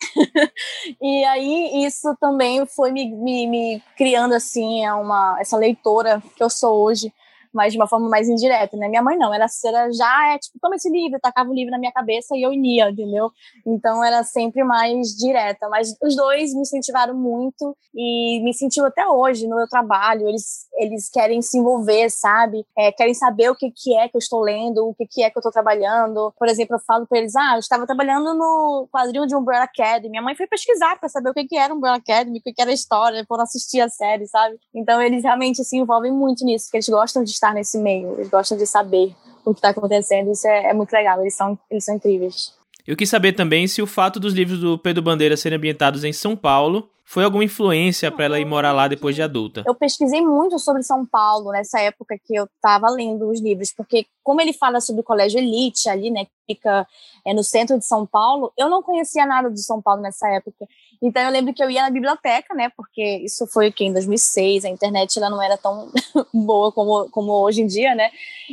e 1.00 1.24
aí 1.24 1.84
isso 1.84 2.14
também 2.20 2.64
foi 2.66 2.92
me, 2.92 3.10
me, 3.14 3.46
me 3.46 3.82
criando 3.96 4.34
assim 4.34 4.84
é 4.84 4.92
uma 4.94 5.36
essa 5.40 5.56
leitora 5.56 6.22
que 6.34 6.42
eu 6.42 6.48
sou 6.48 6.82
hoje 6.82 7.12
mas 7.52 7.72
de 7.72 7.78
uma 7.78 7.88
forma 7.88 8.08
mais 8.08 8.28
indireta, 8.28 8.76
né? 8.76 8.88
Minha 8.88 9.02
mãe 9.02 9.16
não, 9.16 9.32
era, 9.32 9.46
era 9.64 9.90
já, 9.92 10.34
é 10.34 10.38
tipo, 10.38 10.58
toma 10.60 10.76
esse 10.76 10.90
livro, 10.90 11.18
tacava 11.20 11.50
o 11.50 11.54
livro 11.54 11.70
na 11.70 11.78
minha 11.78 11.92
cabeça 11.92 12.36
e 12.36 12.42
eu 12.42 12.52
ia, 12.52 12.90
entendeu? 12.90 13.30
Então 13.66 14.04
era 14.04 14.22
sempre 14.22 14.64
mais 14.64 15.08
direta, 15.16 15.68
mas 15.68 15.94
os 16.02 16.16
dois 16.16 16.54
me 16.54 16.62
incentivaram 16.62 17.14
muito 17.14 17.76
e 17.94 18.40
me 18.42 18.50
incentivam 18.50 18.88
até 18.88 19.06
hoje 19.06 19.46
no 19.46 19.56
meu 19.56 19.68
trabalho, 19.68 20.28
eles, 20.28 20.66
eles 20.80 21.10
querem 21.10 21.42
se 21.42 21.58
envolver, 21.58 22.10
sabe? 22.10 22.64
É, 22.76 22.90
querem 22.90 23.12
saber 23.12 23.50
o 23.50 23.54
que, 23.54 23.70
que 23.70 23.94
é 23.96 24.08
que 24.08 24.16
eu 24.16 24.18
estou 24.18 24.40
lendo, 24.40 24.88
o 24.88 24.94
que, 24.94 25.06
que 25.06 25.22
é 25.22 25.30
que 25.30 25.36
eu 25.36 25.40
estou 25.40 25.52
trabalhando. 25.52 26.32
Por 26.38 26.48
exemplo, 26.48 26.76
eu 26.76 26.80
falo 26.80 27.06
para 27.06 27.18
eles, 27.18 27.36
ah, 27.36 27.54
eu 27.54 27.58
estava 27.58 27.86
trabalhando 27.86 28.34
no 28.34 28.88
quadrinho 28.90 29.26
de 29.26 29.36
Umbrella 29.36 29.64
Academy, 29.64 30.08
minha 30.08 30.22
mãe 30.22 30.34
foi 30.34 30.46
pesquisar 30.46 30.98
para 30.98 31.08
saber 31.08 31.30
o 31.30 31.34
que, 31.34 31.44
que 31.44 31.56
era 31.56 31.74
Umbrella 31.74 31.98
Academy, 31.98 32.38
o 32.38 32.42
que, 32.42 32.52
que 32.52 32.62
era 32.62 32.70
a 32.70 32.74
história, 32.74 33.24
foram 33.28 33.44
assistir 33.44 33.80
a 33.80 33.88
série, 33.88 34.26
sabe? 34.26 34.56
Então 34.74 35.00
eles 35.02 35.22
realmente 35.22 35.62
se 35.62 35.76
envolvem 35.76 36.12
muito 36.12 36.44
nisso, 36.44 36.66
porque 36.66 36.78
eles 36.78 36.88
gostam 36.88 37.22
de 37.22 37.30
estar 37.30 37.52
nesse 37.52 37.78
meio, 37.78 38.14
eles 38.14 38.30
gostam 38.30 38.56
de 38.56 38.66
saber 38.66 39.14
o 39.44 39.52
que 39.52 39.58
está 39.58 39.70
acontecendo. 39.70 40.30
Isso 40.32 40.46
é, 40.46 40.70
é, 40.70 40.74
muito 40.74 40.92
legal, 40.92 41.20
eles 41.20 41.36
são, 41.36 41.58
eles 41.70 41.84
são 41.84 41.94
incríveis. 41.94 42.54
Eu 42.86 42.96
quis 42.96 43.10
saber 43.10 43.32
também 43.32 43.68
se 43.68 43.82
o 43.82 43.86
fato 43.86 44.18
dos 44.18 44.32
livros 44.32 44.58
do 44.58 44.78
Pedro 44.78 45.02
Bandeira 45.02 45.36
serem 45.36 45.58
ambientados 45.58 46.02
em 46.02 46.12
São 46.12 46.34
Paulo 46.34 46.88
foi 47.10 47.24
alguma 47.24 47.42
influência 47.42 48.08
para 48.08 48.26
ela 48.26 48.38
ir 48.38 48.44
morar 48.44 48.70
lá 48.70 48.86
depois 48.86 49.16
de 49.16 49.22
adulta? 49.22 49.64
Eu 49.66 49.74
pesquisei 49.74 50.20
muito 50.20 50.60
sobre 50.60 50.84
São 50.84 51.04
Paulo 51.04 51.50
nessa 51.50 51.80
época 51.80 52.16
que 52.24 52.36
eu 52.36 52.44
estava 52.44 52.88
lendo 52.88 53.28
os 53.28 53.40
livros, 53.40 53.72
porque 53.76 54.06
como 54.22 54.40
ele 54.40 54.52
fala 54.52 54.80
sobre 54.80 55.00
o 55.00 55.04
colégio 55.04 55.40
elite 55.40 55.88
ali, 55.88 56.08
né, 56.08 56.26
que 56.26 56.30
fica 56.46 56.86
é, 57.26 57.34
no 57.34 57.42
centro 57.42 57.76
de 57.76 57.84
São 57.84 58.06
Paulo, 58.06 58.52
eu 58.56 58.68
não 58.68 58.80
conhecia 58.80 59.26
nada 59.26 59.50
de 59.50 59.60
São 59.60 59.82
Paulo 59.82 60.02
nessa 60.02 60.28
época. 60.28 60.68
Então 61.02 61.22
eu 61.22 61.30
lembro 61.30 61.54
que 61.54 61.62
eu 61.62 61.70
ia 61.70 61.82
na 61.82 61.90
biblioteca, 61.90 62.54
né? 62.54 62.70
Porque 62.76 63.02
isso 63.24 63.46
foi 63.46 63.68
o 63.68 63.72
que 63.72 63.84
em 63.84 63.92
2006, 63.92 64.64
a 64.64 64.68
internet 64.68 65.16
ela 65.16 65.30
não 65.30 65.42
era 65.42 65.56
tão 65.56 65.90
boa 66.34 66.70
como, 66.70 67.08
como 67.10 67.32
hoje 67.32 67.62
em 67.62 67.66
dia, 67.66 67.94
né? 67.94 68.10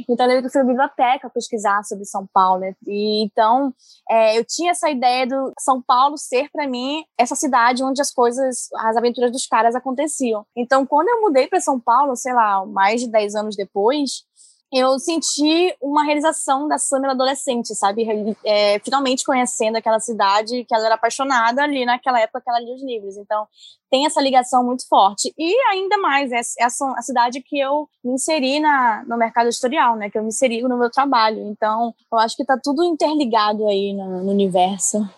Então 0.08 0.26
eu 0.26 0.30
lembro 0.30 0.44
que 0.44 0.48
eu 0.48 0.52
fui 0.52 0.62
na 0.62 0.68
biblioteca 0.68 1.30
pesquisar 1.30 1.84
sobre 1.84 2.06
São 2.06 2.26
Paulo, 2.34 2.62
né? 2.62 2.74
E 2.86 3.24
então 3.24 3.74
é, 4.10 4.38
eu 4.38 4.46
tinha 4.46 4.72
essa 4.72 4.90
ideia 4.90 5.28
do 5.28 5.52
São 5.60 5.82
Paulo 5.82 6.18
ser 6.18 6.50
para 6.52 6.68
mim 6.68 7.04
essa 7.18 7.36
cidade 7.36 7.84
onde 7.84 8.02
as 8.02 8.14
coisas, 8.14 8.47
as 8.48 8.98
aventuras 8.98 9.32
dos 9.32 9.46
caras 9.46 9.76
aconteciam. 9.76 10.46
Então 10.56 10.86
quando 10.86 11.10
eu 11.10 11.22
mudei 11.22 11.48
para 11.48 11.60
São 11.60 11.80
Paulo, 11.80 12.16
sei 12.16 12.34
lá, 12.34 12.66
mais 12.66 13.02
de 13.02 13.10
10 13.10 13.36
anos 13.36 13.56
depois, 13.56 14.26
eu 14.72 15.00
senti 15.00 15.74
uma 15.82 16.04
realização 16.04 16.68
da 16.68 16.78
Samira 16.78 17.14
adolescente, 17.14 17.74
sabe? 17.74 18.06
É, 18.46 18.80
finalmente 18.80 19.24
conhecendo 19.24 19.78
aquela 19.78 20.00
cidade 20.00 20.66
que 20.66 20.76
ela 20.76 20.86
era 20.86 20.96
apaixonada 20.96 21.64
ali 21.64 21.86
naquela 21.86 22.20
época 22.20 22.42
que 22.42 22.50
ela 22.50 22.60
lia 22.60 22.76
os 22.76 22.84
livros. 22.84 23.16
Então, 23.16 23.48
tem 23.90 24.06
essa 24.06 24.22
ligação 24.22 24.66
muito 24.66 24.86
forte. 24.88 25.34
E 25.38 25.56
ainda 25.72 25.98
mais, 25.98 26.32
é, 26.34 26.42
é 26.60 26.66
a 26.66 27.02
cidade 27.02 27.42
que 27.42 27.58
eu 27.58 27.88
me 28.04 28.14
inseri 28.14 28.60
na, 28.60 29.06
no 29.08 29.18
mercado 29.18 29.48
editorial, 29.48 29.96
né? 29.96 30.10
Que 30.10 30.18
eu 30.18 30.22
me 30.22 30.30
inseri 30.30 30.62
no 30.62 30.78
meu 30.78 30.92
trabalho. 30.92 31.48
Então, 31.48 31.94
eu 32.12 32.20
acho 32.20 32.36
que 32.36 32.44
tá 32.44 32.60
tudo 32.62 32.84
interligado 32.84 33.66
aí 33.68 33.94
no, 33.94 34.24
no 34.24 34.32
universo. 34.32 35.10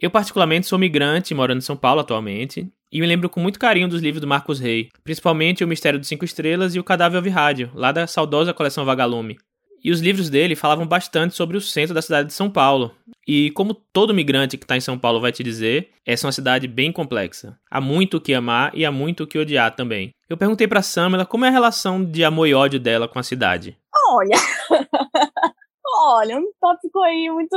Eu, 0.00 0.10
particularmente, 0.10 0.66
sou 0.66 0.78
migrante, 0.78 1.34
morando 1.34 1.58
em 1.58 1.62
São 1.62 1.76
Paulo 1.76 2.00
atualmente, 2.00 2.72
e 2.90 3.00
me 3.00 3.06
lembro 3.06 3.28
com 3.28 3.40
muito 3.40 3.58
carinho 3.58 3.88
dos 3.88 4.00
livros 4.00 4.20
do 4.20 4.28
Marcos 4.28 4.60
Rey, 4.60 4.88
principalmente 5.02 5.64
O 5.64 5.68
Mistério 5.68 5.98
dos 5.98 6.08
Cinco 6.08 6.24
Estrelas 6.24 6.74
e 6.74 6.80
O 6.80 6.84
Cadáver 6.84 7.18
ao 7.18 7.30
Rádio, 7.30 7.70
lá 7.74 7.90
da 7.90 8.06
saudosa 8.06 8.54
coleção 8.54 8.84
Vagalume. 8.84 9.36
E 9.82 9.90
os 9.90 10.00
livros 10.00 10.30
dele 10.30 10.56
falavam 10.56 10.86
bastante 10.86 11.34
sobre 11.34 11.56
o 11.56 11.60
centro 11.60 11.94
da 11.94 12.02
cidade 12.02 12.28
de 12.28 12.34
São 12.34 12.50
Paulo. 12.50 12.94
E 13.26 13.50
como 13.52 13.74
todo 13.74 14.14
migrante 14.14 14.56
que 14.56 14.64
está 14.64 14.76
em 14.76 14.80
São 14.80 14.98
Paulo 14.98 15.20
vai 15.20 15.30
te 15.30 15.42
dizer, 15.42 15.90
essa 16.06 16.26
é 16.26 16.28
uma 16.28 16.32
cidade 16.32 16.66
bem 16.66 16.90
complexa. 16.90 17.56
Há 17.70 17.80
muito 17.80 18.16
o 18.16 18.20
que 18.20 18.34
amar 18.34 18.72
e 18.74 18.84
há 18.84 18.90
muito 18.90 19.24
o 19.24 19.26
que 19.26 19.38
odiar 19.38 19.74
também. 19.74 20.10
Eu 20.28 20.36
perguntei 20.36 20.66
para 20.66 20.82
Samela 20.82 21.26
como 21.26 21.44
é 21.44 21.48
a 21.48 21.52
relação 21.52 22.04
de 22.04 22.24
amor 22.24 22.46
e 22.46 22.54
ódio 22.54 22.80
dela 22.80 23.06
com 23.06 23.18
a 23.18 23.22
cidade. 23.22 23.76
Olha, 24.10 24.36
Olha, 26.00 26.38
um 26.38 26.52
tópico 26.60 27.00
aí 27.00 27.28
muito 27.30 27.56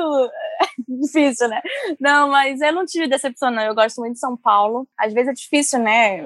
difícil, 1.02 1.48
né? 1.48 1.62
Não, 2.00 2.30
mas 2.30 2.60
eu 2.62 2.74
não 2.74 2.86
tive 2.86 3.08
decepção, 3.08 3.52
não. 3.52 3.64
Eu 3.64 3.76
gosto 3.76 4.00
muito 4.00 4.14
de 4.14 4.20
São 4.20 4.36
Paulo. 4.36 4.88
Às 4.98 5.14
vezes 5.14 5.30
é 5.30 5.34
difícil, 5.34 5.80
né? 5.80 6.24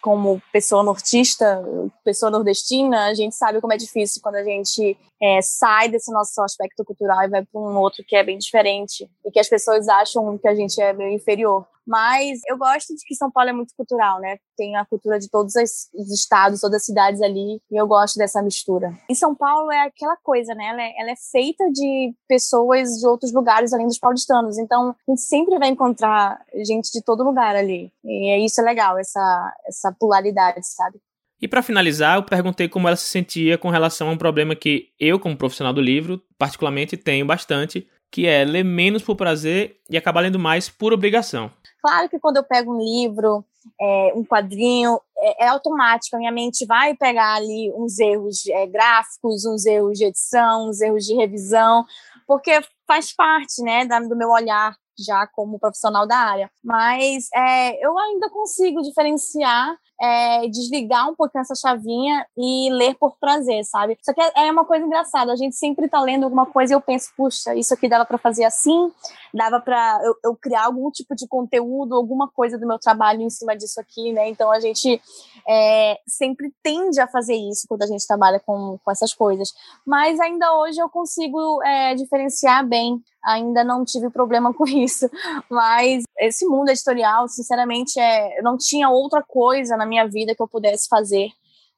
Como 0.00 0.42
pessoa 0.52 0.82
nortista, 0.82 1.62
pessoa 2.04 2.30
nordestina, 2.30 3.06
a 3.06 3.14
gente 3.14 3.34
sabe 3.34 3.60
como 3.60 3.72
é 3.72 3.76
difícil 3.76 4.20
quando 4.22 4.36
a 4.36 4.44
gente 4.44 4.96
é, 5.20 5.40
sai 5.42 5.88
desse 5.88 6.12
nosso 6.12 6.40
aspecto 6.42 6.84
cultural 6.84 7.22
e 7.24 7.28
vai 7.28 7.44
para 7.44 7.60
um 7.60 7.76
outro 7.78 8.04
que 8.06 8.16
é 8.16 8.24
bem 8.24 8.38
diferente 8.38 9.08
e 9.24 9.30
que 9.30 9.40
as 9.40 9.48
pessoas 9.48 9.88
acham 9.88 10.38
que 10.38 10.48
a 10.48 10.54
gente 10.54 10.80
é 10.80 10.92
meio 10.92 11.12
inferior. 11.12 11.66
Mas 11.88 12.40
eu 12.46 12.58
gosto 12.58 12.94
de 12.94 13.02
que 13.06 13.14
São 13.14 13.30
Paulo 13.30 13.48
é 13.48 13.52
muito 13.54 13.72
cultural, 13.74 14.20
né? 14.20 14.36
Tem 14.58 14.76
a 14.76 14.84
cultura 14.84 15.18
de 15.18 15.30
todos 15.30 15.54
os 15.56 16.12
estados, 16.12 16.60
todas 16.60 16.76
as 16.76 16.84
cidades 16.84 17.22
ali, 17.22 17.62
e 17.70 17.80
eu 17.80 17.86
gosto 17.86 18.18
dessa 18.18 18.42
mistura. 18.42 18.92
E 19.08 19.16
São 19.16 19.34
Paulo 19.34 19.72
é 19.72 19.86
aquela 19.86 20.16
coisa, 20.22 20.54
né? 20.54 20.66
Ela 20.66 20.82
é, 20.82 20.92
ela 21.00 21.10
é 21.12 21.16
feita 21.32 21.64
de 21.72 22.12
pessoas 22.28 22.90
de 23.00 23.06
outros 23.06 23.32
lugares 23.32 23.72
além 23.72 23.86
dos 23.86 23.98
paulistanos. 23.98 24.58
Então, 24.58 24.90
a 24.90 25.10
gente 25.10 25.22
sempre 25.22 25.58
vai 25.58 25.68
encontrar 25.68 26.44
gente 26.62 26.92
de 26.92 27.02
todo 27.02 27.24
lugar 27.24 27.56
ali. 27.56 27.90
E 28.04 28.32
é 28.32 28.38
isso 28.38 28.60
é 28.60 28.64
legal, 28.64 28.98
essa, 28.98 29.56
essa 29.66 29.90
polaridade, 29.98 30.60
sabe? 30.62 30.98
E 31.40 31.48
para 31.48 31.62
finalizar, 31.62 32.16
eu 32.16 32.22
perguntei 32.24 32.68
como 32.68 32.88
ela 32.88 32.96
se 32.96 33.08
sentia 33.08 33.56
com 33.56 33.70
relação 33.70 34.08
a 34.08 34.12
um 34.12 34.18
problema 34.18 34.56
que 34.56 34.88
eu, 34.98 35.18
como 35.18 35.36
profissional 35.36 35.72
do 35.72 35.80
livro, 35.80 36.20
particularmente 36.36 36.96
tenho 36.96 37.24
bastante, 37.24 37.88
que 38.10 38.26
é 38.26 38.44
ler 38.44 38.64
menos 38.64 39.02
por 39.02 39.16
prazer 39.16 39.80
e 39.88 39.96
acabar 39.96 40.20
lendo 40.20 40.38
mais 40.38 40.68
por 40.68 40.92
obrigação. 40.92 41.50
Claro 41.80 42.08
que 42.08 42.18
quando 42.18 42.38
eu 42.38 42.44
pego 42.44 42.74
um 42.74 42.78
livro, 42.78 43.44
é, 43.80 44.12
um 44.14 44.24
quadrinho, 44.24 45.00
é, 45.18 45.44
é, 45.44 45.48
automático, 45.48 46.16
a 46.16 46.18
minha 46.18 46.32
mente 46.32 46.66
vai 46.66 46.94
pegar 46.94 47.34
ali 47.34 47.72
uns 47.74 47.98
erros 47.98 48.46
é, 48.46 48.66
gráficos, 48.66 49.44
uns 49.44 49.64
erros 49.66 49.98
de 49.98 50.06
edição, 50.06 50.68
uns 50.68 50.80
erros 50.80 51.04
de 51.04 51.14
revisão, 51.14 51.84
porque 52.26 52.60
faz 52.86 53.14
parte 53.14 53.62
né, 53.62 53.84
do 53.86 54.16
meu 54.16 54.30
olhar 54.30 54.74
já 54.98 55.26
como 55.28 55.58
profissional 55.58 56.06
da 56.06 56.16
área. 56.16 56.50
Mas 56.62 57.28
é, 57.32 57.84
eu 57.84 57.96
ainda 57.98 58.28
consigo 58.30 58.82
diferenciar 58.82 59.76
é, 60.00 60.46
desligar 60.48 61.08
um 61.10 61.14
pouquinho 61.14 61.42
essa 61.42 61.54
chavinha 61.54 62.26
e 62.36 62.70
ler 62.70 62.94
por 62.94 63.16
prazer, 63.18 63.64
sabe? 63.64 63.98
Só 64.02 64.12
que 64.12 64.20
é, 64.20 64.46
é 64.46 64.52
uma 64.52 64.64
coisa 64.64 64.86
engraçada, 64.86 65.32
a 65.32 65.36
gente 65.36 65.56
sempre 65.56 65.88
tá 65.88 66.00
lendo 66.00 66.24
alguma 66.24 66.46
coisa 66.46 66.72
e 66.72 66.76
eu 66.76 66.80
penso, 66.80 67.10
puxa, 67.16 67.54
isso 67.54 67.74
aqui 67.74 67.88
dava 67.88 68.04
para 68.04 68.18
fazer 68.18 68.44
assim, 68.44 68.92
dava 69.34 69.60
para 69.60 70.00
eu, 70.04 70.14
eu, 70.24 70.36
criar 70.36 70.66
algum 70.66 70.90
tipo 70.90 71.14
de 71.14 71.26
conteúdo, 71.26 71.94
alguma 71.94 72.28
coisa 72.28 72.56
do 72.56 72.66
meu 72.66 72.78
trabalho 72.78 73.22
em 73.22 73.30
cima 73.30 73.56
disso 73.56 73.80
aqui, 73.80 74.12
né? 74.12 74.28
Então 74.28 74.50
a 74.50 74.60
gente 74.60 75.00
é, 75.48 75.98
sempre 76.06 76.52
tende 76.62 77.00
a 77.00 77.08
fazer 77.08 77.34
isso 77.34 77.66
quando 77.68 77.82
a 77.82 77.86
gente 77.86 78.06
trabalha 78.06 78.40
com, 78.40 78.78
com 78.84 78.90
essas 78.90 79.12
coisas. 79.12 79.52
Mas 79.86 80.20
ainda 80.20 80.54
hoje 80.54 80.80
eu 80.80 80.88
consigo 80.88 81.62
é, 81.62 81.94
diferenciar 81.94 82.66
bem 82.66 83.02
ainda 83.24 83.62
não 83.62 83.84
tive 83.84 84.10
problema 84.10 84.52
com 84.54 84.66
isso. 84.66 85.08
Mas 85.50 86.04
esse 86.18 86.46
mundo 86.46 86.70
editorial, 86.70 87.28
sinceramente, 87.28 87.98
é, 87.98 88.40
não 88.42 88.56
tinha 88.56 88.88
outra 88.88 89.22
coisa 89.22 89.76
na 89.76 89.86
minha 89.88 90.06
vida 90.06 90.34
que 90.34 90.42
eu 90.42 90.48
pudesse 90.48 90.86
fazer 90.88 91.30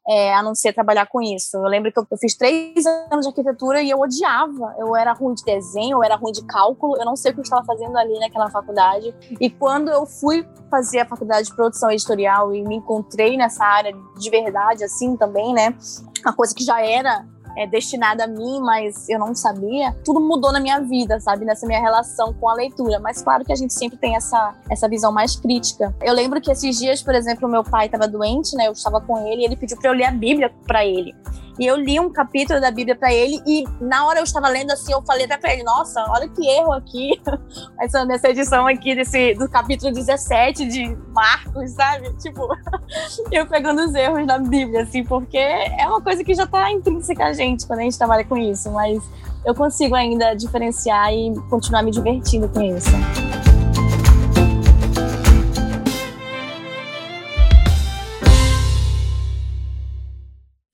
é, 0.08 0.34
a 0.34 0.42
não 0.42 0.54
ser 0.54 0.72
trabalhar 0.72 1.06
com 1.06 1.20
isso. 1.20 1.56
Eu 1.56 1.64
lembro 1.64 1.92
que 1.92 1.98
eu, 1.98 2.06
eu, 2.10 2.18
fiz 2.18 2.34
três 2.34 2.84
anos 2.86 3.26
de 3.26 3.28
arquitetura 3.28 3.82
e 3.82 3.90
eu 3.90 4.00
odiava. 4.00 4.74
Eu 4.78 4.96
era 4.96 5.12
ruim 5.12 5.34
de 5.34 5.44
desenho, 5.44 5.98
eu 5.98 6.02
era 6.02 6.16
ruim 6.16 6.32
de 6.32 6.44
cálculo, 6.44 6.96
eu 6.96 7.04
não 7.04 7.16
sei 7.16 7.30
o 7.30 7.34
que 7.34 7.40
eu 7.40 7.44
estava 7.44 7.64
fazendo 7.64 7.96
ali 7.96 8.18
naquela 8.18 8.50
faculdade. 8.50 9.14
E 9.40 9.50
quando 9.50 9.88
eu 9.88 10.06
fui 10.06 10.46
fazer 10.70 11.00
a 11.00 11.06
faculdade 11.06 11.48
de 11.48 11.54
produção 11.54 11.90
editorial 11.90 12.54
e 12.54 12.62
me 12.62 12.76
encontrei 12.76 13.36
nessa 13.36 13.64
área 13.64 13.94
de 14.18 14.30
verdade, 14.30 14.84
assim 14.84 15.16
também, 15.16 15.52
né? 15.52 15.76
Uma 16.24 16.32
coisa 16.32 16.54
que 16.54 16.64
já 16.64 16.84
era 16.84 17.24
é, 17.60 17.66
destinada 17.66 18.24
a 18.24 18.26
mim, 18.26 18.58
mas 18.60 19.06
eu 19.06 19.18
não 19.18 19.34
sabia, 19.34 19.94
tudo 20.02 20.18
mudou 20.18 20.50
na 20.50 20.58
minha 20.58 20.80
vida, 20.80 21.20
sabe? 21.20 21.44
Nessa 21.44 21.66
minha 21.66 21.78
relação 21.78 22.32
com 22.32 22.48
a 22.48 22.54
leitura. 22.54 22.98
Mas 22.98 23.22
claro 23.22 23.44
que 23.44 23.52
a 23.52 23.56
gente 23.56 23.74
sempre 23.74 23.98
tem 23.98 24.16
essa, 24.16 24.54
essa 24.70 24.88
visão 24.88 25.12
mais 25.12 25.36
crítica. 25.36 25.94
Eu 26.00 26.14
lembro 26.14 26.40
que 26.40 26.50
esses 26.50 26.78
dias, 26.78 27.02
por 27.02 27.14
exemplo, 27.14 27.46
meu 27.46 27.62
pai 27.62 27.84
estava 27.84 28.08
doente, 28.08 28.56
né? 28.56 28.68
Eu 28.68 28.72
estava 28.72 28.98
com 29.02 29.26
ele 29.26 29.42
e 29.42 29.44
ele 29.44 29.56
pediu 29.56 29.76
para 29.76 29.90
eu 29.90 29.94
ler 29.94 30.04
a 30.04 30.10
Bíblia 30.10 30.50
para 30.66 30.86
ele. 30.86 31.14
E 31.60 31.66
eu 31.66 31.76
li 31.76 32.00
um 32.00 32.08
capítulo 32.08 32.58
da 32.58 32.70
Bíblia 32.70 32.96
para 32.96 33.12
ele 33.12 33.38
e 33.46 33.64
na 33.78 34.06
hora 34.06 34.18
eu 34.18 34.24
estava 34.24 34.48
lendo 34.48 34.70
assim, 34.70 34.92
eu 34.92 35.02
falei 35.02 35.26
até 35.26 35.36
para 35.36 35.52
ele, 35.52 35.62
nossa, 35.62 36.02
olha 36.08 36.26
que 36.26 36.48
erro 36.48 36.72
aqui, 36.72 37.20
essa, 37.78 38.02
nessa 38.06 38.30
edição 38.30 38.66
aqui 38.66 38.94
desse, 38.94 39.34
do 39.34 39.46
capítulo 39.46 39.92
17 39.92 40.66
de 40.66 40.96
Marcos, 41.12 41.72
sabe? 41.72 42.10
Tipo, 42.16 42.48
eu 43.30 43.46
pegando 43.46 43.82
os 43.82 43.94
erros 43.94 44.26
da 44.26 44.38
Bíblia, 44.38 44.84
assim, 44.84 45.04
porque 45.04 45.36
é 45.36 45.86
uma 45.86 46.00
coisa 46.00 46.24
que 46.24 46.32
já 46.32 46.44
está 46.44 46.72
intrínseca 46.72 47.26
a 47.26 47.34
gente 47.34 47.66
quando 47.66 47.80
a 47.80 47.82
gente 47.82 47.98
trabalha 47.98 48.24
com 48.24 48.38
isso, 48.38 48.70
mas 48.70 49.02
eu 49.44 49.54
consigo 49.54 49.94
ainda 49.94 50.32
diferenciar 50.32 51.12
e 51.12 51.34
continuar 51.50 51.82
me 51.82 51.90
divertindo 51.90 52.48
com 52.48 52.62
isso. 52.62 52.90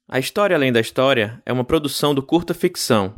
A 0.08 0.20
História 0.20 0.54
Além 0.54 0.70
da 0.70 0.78
História 0.80 1.42
é 1.44 1.52
uma 1.52 1.64
produção 1.64 2.14
do 2.14 2.22
Curta 2.22 2.54
Ficção. 2.54 3.16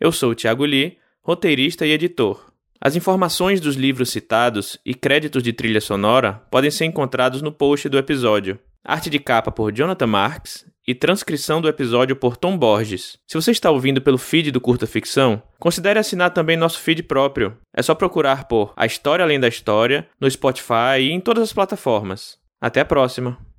Eu 0.00 0.10
sou 0.10 0.30
o 0.30 0.34
Thiago 0.34 0.64
Lee, 0.64 0.96
roteirista 1.22 1.84
e 1.84 1.92
editor. 1.92 2.50
As 2.80 2.96
informações 2.96 3.60
dos 3.60 3.76
livros 3.76 4.08
citados 4.08 4.78
e 4.82 4.94
créditos 4.94 5.42
de 5.42 5.52
trilha 5.52 5.80
sonora 5.80 6.42
podem 6.50 6.70
ser 6.70 6.86
encontrados 6.86 7.42
no 7.42 7.52
post 7.52 7.86
do 7.86 7.98
episódio. 7.98 8.58
Arte 8.82 9.10
de 9.10 9.18
capa 9.18 9.52
por 9.52 9.70
Jonathan 9.74 10.06
Marks 10.06 10.64
e 10.88 10.94
transcrição 10.94 11.60
do 11.60 11.68
episódio 11.68 12.16
por 12.16 12.34
Tom 12.38 12.56
Borges. 12.56 13.18
Se 13.26 13.34
você 13.34 13.50
está 13.50 13.70
ouvindo 13.70 14.00
pelo 14.00 14.16
feed 14.16 14.50
do 14.50 14.60
Curta 14.60 14.86
Ficção, 14.86 15.42
considere 15.58 15.98
assinar 15.98 16.30
também 16.30 16.56
nosso 16.56 16.78
feed 16.78 17.02
próprio. 17.02 17.58
É 17.76 17.82
só 17.82 17.94
procurar 17.94 18.48
por 18.48 18.72
A 18.74 18.86
História 18.86 19.22
Além 19.22 19.38
da 19.38 19.48
História 19.48 20.08
no 20.18 20.30
Spotify 20.30 20.98
e 20.98 21.10
em 21.10 21.20
todas 21.20 21.42
as 21.44 21.52
plataformas. 21.52 22.38
Até 22.58 22.80
a 22.80 22.86
próxima! 22.86 23.51